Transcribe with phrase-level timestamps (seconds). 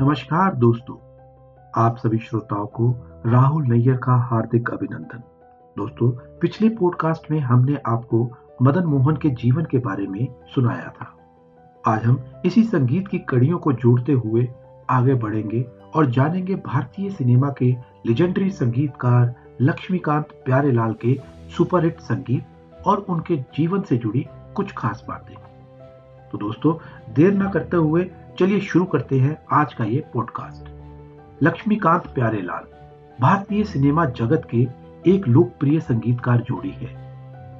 [0.00, 0.96] नमस्कार दोस्तों,
[1.82, 2.94] आप सभी श्रोताओं को
[3.26, 5.22] राहुल नैयर का हार्दिक अभिनंदन।
[5.76, 8.30] दोस्तों, पिछले पॉडकास्ट में हमने आपको
[8.62, 11.16] मदन मोहन के जीवन के बारे में सुनाया था।
[11.86, 14.48] आज हम इसी संगीत की कड़ियों को जोड़ते हुए
[14.90, 17.72] आगे बढ़ेंगे और जानेंगे भारतीय सिनेमा के
[18.06, 21.20] लेजेंडरी संगीतकार लक्ष्मीकांत प्यारेलाल के
[21.56, 22.44] सुपरहिट संगीत
[22.86, 25.36] और उनके जीवन से जुड़ी कुछ खास बातें।
[26.32, 26.74] तो दोस्तों,
[27.14, 30.68] देर ना करते हुए चलिए शुरू करते हैं आज का ये पॉडकास्ट
[31.42, 32.64] लक्ष्मीकांत प्यारेलाल,
[33.20, 34.68] भारतीय सिनेमा जगत के
[35.06, 36.88] एक लोकप्रिय संगीतकार जोड़ी है।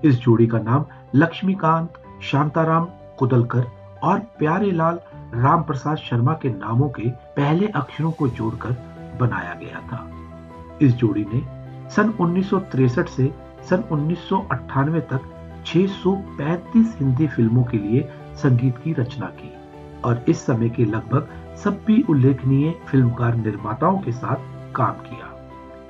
[0.04, 0.84] इस जोड़ी का नाम
[1.14, 2.84] लक्ष्मीकांत, शांताराम
[3.18, 3.64] कुदलकर
[4.02, 5.00] और प्यारेलाल
[5.34, 8.70] राम प्रसाद शर्मा के नामों के पहले अक्षरों को जोड़कर
[9.20, 10.10] बनाया गया था।
[10.82, 11.42] इस जोड़ी ने
[11.90, 15.20] सन 1963 से सन 1998 तक
[15.66, 19.63] 635 हिंदी फ़िल्मों के लिए संगीत की रचना की।
[20.04, 25.30] और इस समय के लगभग सभी उल्लेखनीय फिल्मकार निर्माताओं के साथ काम किया,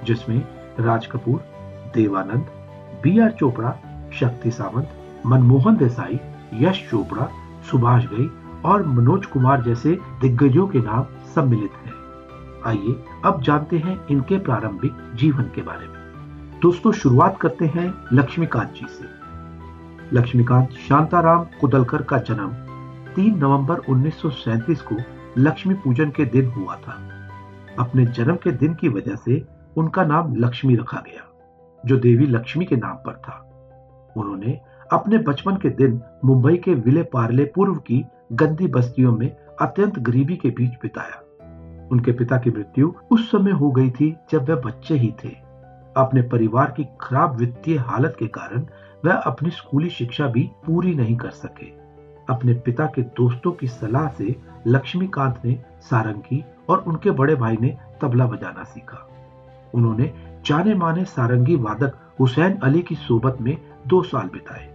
[0.04, 0.42] जिसमें
[0.80, 1.40] राज कपूर,
[1.94, 2.46] देवानंद,
[3.02, 3.76] बी आर चोपड़ा,
[4.12, 4.90] शक्ति सावंत,
[5.26, 6.20] मनमोहन देसाई,
[6.54, 7.28] यश चोपड़ा,
[7.70, 8.28] सुभाष गई
[8.64, 11.92] और मनोज कुमार जैसे दिग्गजों के नाम सम्मिलित हैं।
[12.66, 18.72] आइए अब जानते हैं इनके प्रारंभिक जीवन के बारे में दोस्तों, शुरुआत करते हैं लक्ष्मीकांत
[18.72, 22.54] जी से लक्ष्मीकांत शांताराम कुदलकर का जन्म
[23.16, 24.96] 3 नवंबर 1937 को
[25.38, 26.92] लक्ष्मी पूजन के दिन हुआ था।
[27.78, 29.44] अपने जन्म के दिन की वजह से
[29.76, 31.22] उनका नाम लक्ष्मी रखा गया,
[31.86, 33.36] जो देवी लक्ष्मी के नाम पर था।
[34.16, 34.60] उन्होंने
[34.92, 40.36] अपने बचपन के दिन मुंबई के विले पार्ले पूर्व की गंदी बस्तियों में अत्यंत गरीबी
[40.36, 41.20] के बीच बिताया।
[41.92, 45.36] उनके पिता की मृत्यु उस समय हो गई थी जब वह बच्चे ही थे।
[45.96, 48.66] अपने परिवार की खराब वित्तीय हालत के कारण
[49.04, 51.83] वह अपनी स्कूली शिक्षा भी पूरी नहीं कर सके।
[52.30, 54.36] अपने पिता के दोस्तों की सलाह से
[54.66, 59.08] लक्ष्मीकांत ने सारंगी और उनके बड़े भाई ने तबला बजाना सीखा।
[59.74, 60.12] उन्होंने
[60.46, 63.56] जाने माने सारंगी वादक हुसैन अली की सोबत में
[63.86, 64.68] दो साल बिताए।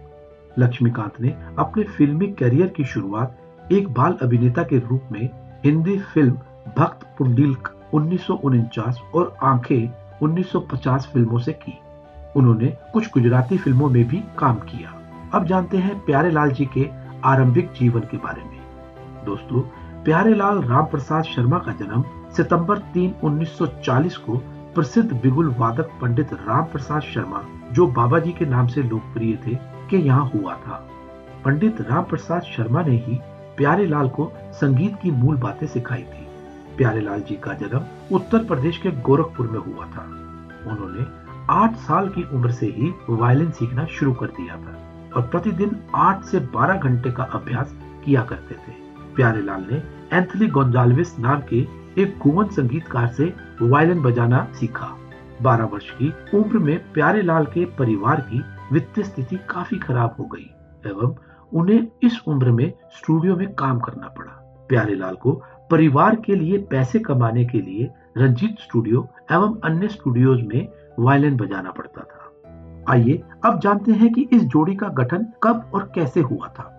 [0.58, 3.38] लक्ष्मीकांत ने अपने फिल्मी करियर की शुरुआत
[3.72, 5.28] एक बाल अभिनेता के रूप में
[5.64, 6.38] हिंदी फ़िल्म
[6.78, 8.30] भक्त पुंडिल्क उन्नीस
[9.14, 9.88] और आँखें
[10.22, 11.78] 1950 फ़िल्मों से की।
[12.36, 14.94] उन्होंने कुछ गुजराती फ़िल्मों में भी काम किया।
[15.34, 18.60] अब जानते हैं प्यारे लाल जी के आरंभिक जीवन के बारे में।
[19.24, 19.60] दोस्तों
[20.04, 22.04] प्यारेलाल राम प्रसाद शर्मा का जन्म
[22.36, 24.36] सितंबर 3 1940 को
[24.74, 29.54] प्रसिद्ध बिगुल वादक पंडित राम प्रसाद शर्मा, जो बाबा जी के नाम से लोकप्रिय थे,
[29.90, 30.88] के यहाँ हुआ था।
[31.44, 33.20] पंडित राम प्रसाद शर्मा ने ही
[33.56, 36.26] प्यारेलाल को संगीत की मूल बातें सिखाई थी।
[36.76, 40.02] प्यारेलाल जी का जन्म उत्तर प्रदेश के गोरखपुर में हुआ था।
[40.66, 41.06] उन्होंने
[41.50, 46.24] आठ साल की उम्र से ही वायलिन सीखना शुरू कर दिया था। और प्रतिदिन आठ
[46.24, 48.72] से बारह घंटे का अभ्यास किया करते थे।
[49.16, 49.82] प्यारेलाल ने
[50.12, 51.60] एंथली गोंजाल्विस नाम के
[52.02, 53.32] एक कुवन संगीतकार से
[53.62, 54.96] वायलिन बजाना सीखा।
[55.42, 60.50] बारह वर्ष की उम्र में प्यारेलाल के परिवार की वित्तीय स्थिति काफ़ी खराब हो गई
[60.86, 61.14] एवं
[61.52, 64.32] उन्हें इस उम्र में स्टूडियो में काम करना पड़ा।
[64.68, 65.32] प्यारेलाल को
[65.70, 71.70] परिवार के लिए पैसे कमाने के लिए रंजीत स्टूडियो एवं अन्य स्टूडियोज में वायलिन बजाना
[71.70, 72.19] पड़ता था।
[72.90, 76.76] आइए, अब जानते हैं कि इस जोड़ी का गठन कब और कैसे हुआ था।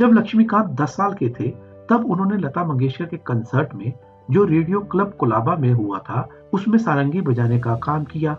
[0.00, 1.48] जब लक्ष्मीकांत 10 साल के थे,
[1.90, 3.92] तब उन्होंने लता मंगेशकर के कंसर्ट में,
[4.30, 8.36] जो रेडियो क्लब कोलाबा में हुआ था, उसमें सारंगी बजाने का काम किया।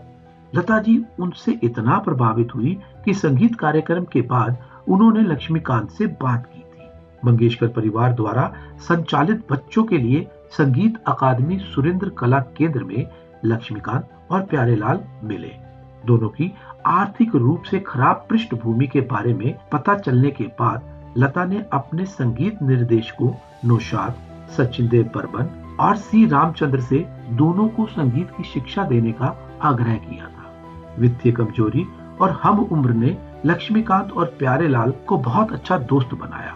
[0.55, 6.45] लता जी उनसे इतना प्रभावित हुई कि संगीत कार्यक्रम के बाद उन्होंने लक्ष्मीकांत से बात
[6.45, 6.87] की थी।
[7.25, 13.07] मंगेशकर परिवार द्वारा संचालित बच्चों के लिए संगीत अकादमी सुरेंद्र कला केंद्र में
[13.45, 15.51] लक्ष्मीकांत और प्यारेलाल मिले।
[16.05, 16.53] दोनों की
[16.85, 22.05] आर्थिक रूप से खराब पृष्ठभूमि के बारे में पता चलने के बाद लता ने अपने
[22.05, 23.31] संगीत निर्देशकों
[23.65, 24.15] नौशाद,
[24.57, 26.97] सचिन देव बर्मन और सी रामचंद्र से
[27.29, 30.51] दोनों को संगीत की शिक्षा देने का आग्रह किया था।
[30.99, 31.85] वित्तीय कमज़ोरी
[32.21, 36.55] और हम उम्र ने लक्ष्मीकांत और प्यारे लाल को बहुत अच्छा दोस्त बनाया।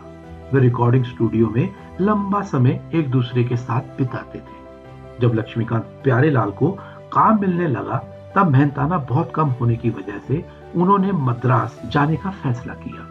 [0.53, 1.69] वे रिकॉर्डिंग स्टूडियो में
[2.01, 4.57] लंबा समय एक दूसरे के साथ बिताते थे।
[5.21, 6.71] जब लक्ष्मीकांत प्यारे लाल को
[7.13, 8.01] काम मिलने लगा
[8.35, 10.43] तब मेहनताना बहुत कम होने की वजह से
[10.75, 13.07] उन्होंने मद्रास जाने का फैसला किया।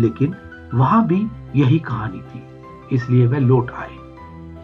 [0.00, 0.34] लेकिन
[0.74, 2.42] वहाँ भी यही कहानी थी,
[2.92, 3.96] इसलिए वे लौट आए।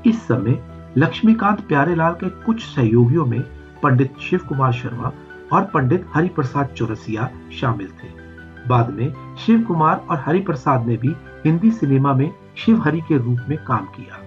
[0.06, 0.62] इस समय
[0.98, 3.40] लक्ष्मीकांत प्यारेलाल के कुछ सहयोगियों में
[3.82, 5.12] पंडित शिव कुमार शर्मा
[5.52, 8.08] और पंडित हरिप्रसाद चौरसिया शामिल थे।
[8.68, 11.14] बाद में शिव कुमार और हरिप्रसाद ने भी
[11.44, 14.20] हिंदी सिनेमा में शिव हरि के रूप में काम किया।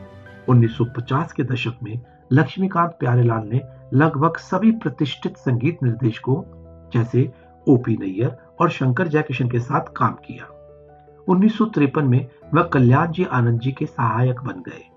[0.50, 2.00] 1950 के दशक में
[2.31, 3.62] लक्ष्मीकांत प्यारेलाल ने
[3.94, 6.42] लगभग सभी प्रतिष्ठित संगीत निर्देशकों,
[6.94, 7.31] जैसे
[7.68, 10.50] ओपी नैयर और शंकर जयकिशन के साथ काम किया।
[11.28, 14.90] उन्नीस सौ तिरपन में वह कल्याण जी आनंद जी के सहायक बन गए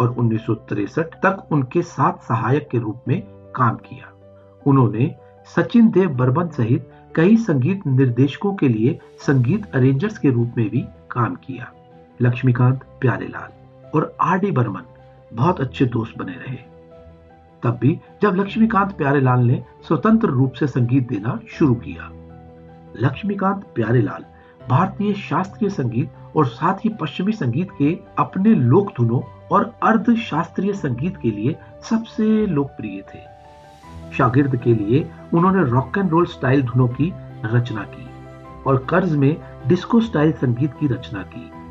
[0.00, 3.22] और उन्नीस तक उनके साथ सहायक के रूप में
[3.56, 4.12] काम किया।
[4.66, 5.14] उन्होंने
[5.56, 10.84] सचिन देव बर्मन सहित कई संगीत निर्देशकों के लिए संगीत अरेंजर्स के रूप में भी
[11.10, 11.72] काम किया।
[12.22, 13.50] लक्ष्मीकांत प्यारेलाल
[13.94, 14.82] और आर डी बर्मन
[15.32, 16.56] बहुत अच्छे दोस्त बने रहे।
[17.62, 22.10] तब भी जब लक्ष्मीकांत प्यारेलाल ने स्वतंत्र रूप से संगीत देना शुरू किया।
[23.00, 24.24] लक्ष्मीकांत प्यारेलाल
[24.68, 29.20] भारतीय शास्त्रीय संगीत और साथ ही पश्चिमी संगीत के अपने लोक धुनों
[29.52, 31.56] और अर्ध शास्त्रीय संगीत के लिए
[31.90, 33.18] सबसे लोकप्रिय थे।
[34.16, 37.12] शागिर्द के लिए उन्होंने रॉक एंड रोल स्टाइल धुनों की
[37.44, 38.06] रचना की
[38.66, 39.36] और कर्ज में
[39.66, 41.61] डिस्को स्टाइल संगीत की रचना की।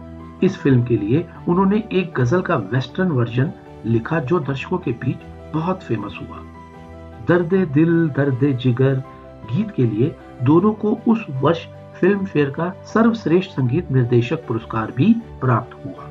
[0.43, 3.51] इस फ़िल्म के लिए उन्होंने एक गज़ल का वेस्टर्न वर्जन
[3.85, 5.17] लिखा जो दर्शकों के बीच
[5.53, 6.37] बहुत फ़ेमस हुआ।
[7.27, 9.03] दर्द दिल, दर्द जिगर,
[9.53, 11.65] गीत के लिए दोनों को उस वर्ष
[11.99, 16.09] फ़िल्म फेयर का सर्वश्रेष्ठ संगीत निर्देशक पुरस्कार भी प्राप्त हुआ।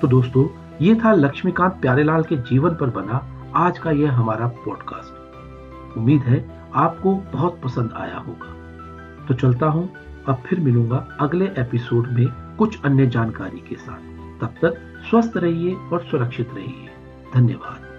[0.00, 0.46] तो दोस्तों,
[0.80, 3.26] ये था लक्ष्मीकांत प्यारेलाल के जीवन पर बना
[3.56, 6.44] आज का यह हमारा पॉडकास्ट उम्मीद है
[6.74, 8.54] आपको बहुत पसंद आया होगा।
[9.28, 9.88] तो चलता हूँ,
[10.28, 12.26] अब फिर मिलूँगा अगले एपिसोड में।
[12.62, 13.98] कुछ अन्य जानकारी के साथ।
[14.40, 16.90] तब तक स्वस्थ रहिए और सुरक्षित रहिए।
[17.34, 17.91] धन्यवाद।